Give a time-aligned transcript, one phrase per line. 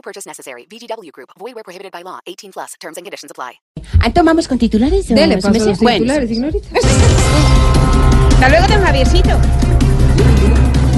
[0.00, 0.64] No purchase necessary.
[0.66, 1.28] VGW Group.
[1.38, 2.20] Void where prohibited by law.
[2.26, 2.74] 18 plus.
[2.80, 3.60] Terms and conditions apply.
[4.00, 5.10] Antes vamos con titulares.
[5.10, 6.68] o Dele, se paso me los titulares, señorita.
[8.32, 9.38] Hasta luego, don Javiercito.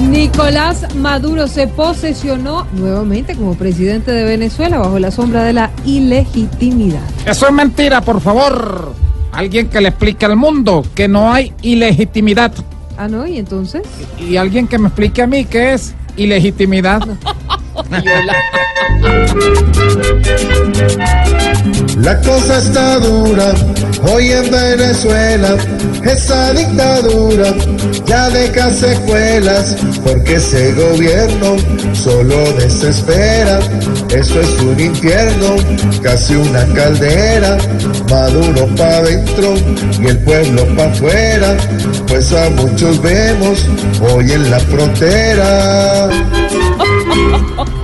[0.09, 7.03] Nicolás Maduro se posesionó nuevamente como presidente de Venezuela bajo la sombra de la ilegitimidad.
[7.25, 8.93] Eso es mentira, por favor.
[9.33, 12.53] Alguien que le explique al mundo que no hay ilegitimidad.
[12.97, 13.27] Ah, ¿no?
[13.27, 13.81] ¿Y entonces?
[14.17, 17.01] Y alguien que me explique a mí qué es ilegitimidad.
[21.97, 23.53] La cosa está dura
[24.11, 25.55] hoy en Venezuela,
[26.03, 27.53] esa dictadura
[28.05, 31.55] ya deja secuelas, porque ese gobierno
[31.93, 33.59] solo desespera,
[34.09, 35.55] eso es un infierno,
[36.01, 37.57] casi una caldera,
[38.09, 39.53] Maduro pa' adentro
[40.01, 41.55] y el pueblo pa' afuera,
[42.07, 43.67] pues a muchos vemos
[44.01, 46.09] hoy en la frontera.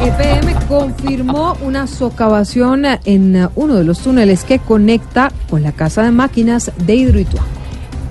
[0.00, 6.10] EPM confirmó una socavación en uno de los túneles que conecta con la casa de
[6.10, 7.48] máquinas de Hidroituango.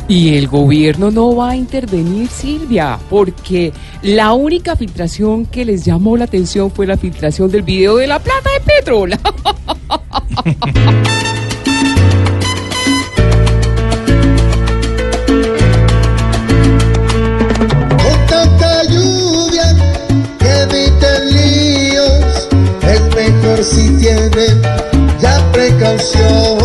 [0.08, 6.18] Y el gobierno no va a intervenir, Silvia, porque la única filtración que les llamó
[6.18, 9.18] la atención fue la filtración del video de la plata de petróleo.
[25.96, 26.58] precaución.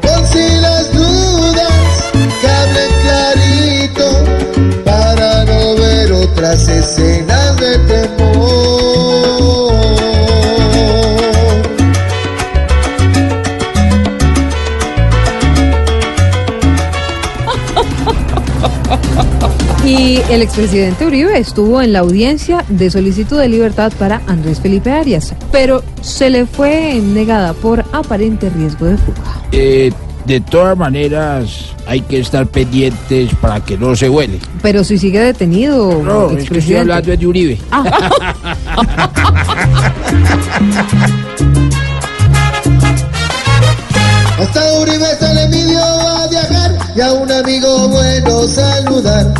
[0.00, 8.31] Por si las dudas, que clarito para no ver otras escenas de temor.
[19.92, 24.90] Y el expresidente Uribe estuvo en la audiencia de solicitud de libertad para Andrés Felipe
[24.90, 29.20] Arias, pero se le fue negada por aparente riesgo de fuga.
[29.52, 29.92] Eh,
[30.24, 34.38] de todas maneras, hay que estar pendientes para que no se huele.
[34.62, 36.80] Pero si sigue detenido, No, es que estoy expresidente.
[36.80, 37.58] hablando de Uribe.
[44.38, 49.32] Hasta Uribe se le pidió a viajar y a un amigo bueno saludar,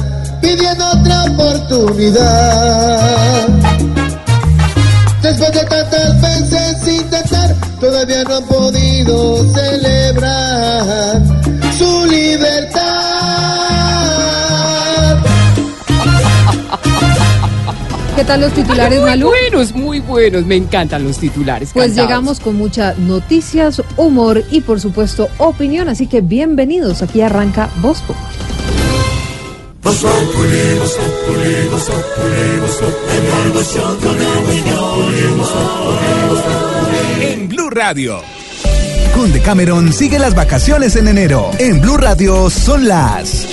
[0.42, 3.48] pidiendo otra oportunidad.
[5.22, 11.22] Después de tantas veces intentar, todavía no han podido celebrar
[11.78, 12.82] su libertad.
[18.16, 19.28] ¿Qué tal los titulares, muy Malú?
[19.28, 20.44] buenos, muy buenos.
[20.44, 21.70] Me encantan los titulares.
[21.72, 22.08] Pues cantados.
[22.08, 27.00] llegamos con muchas noticias, humor y por supuesto opinión, así que bienvenidos.
[27.02, 27.70] Aquí arranca
[29.92, 30.62] Voz Populi.
[37.20, 38.22] En Blue Radio.
[39.14, 41.50] Con Decameron sigue las vacaciones en enero.
[41.58, 43.46] En Blue Radio son las.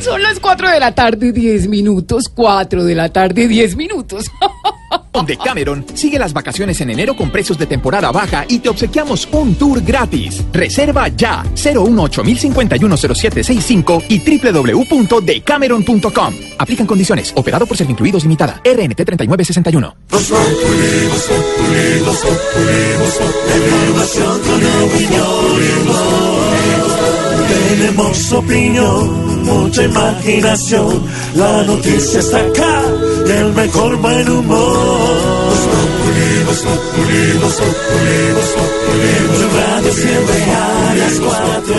[0.00, 2.24] Son las 4 de la tarde, 10 minutos.
[2.34, 4.26] 4 de la tarde, 10 minutos.
[5.16, 9.26] Con Decameron sigue las vacaciones en enero con precios de temporada baja y te obsequiamos
[9.32, 10.44] un tour gratis.
[10.52, 16.34] Reserva ya 018-051-0765 y www.decameron.com.
[16.58, 17.32] Aplican condiciones.
[17.34, 18.60] Operado por Servincluidos Limitada.
[18.62, 19.96] RNT 3961.
[27.48, 31.02] Tenemos opinión, mucha imaginación.
[31.34, 32.82] La noticia está acá,
[33.26, 35.36] y el mejor buen humor.
[39.38, 41.74] Tu radio siempre a las cuatro.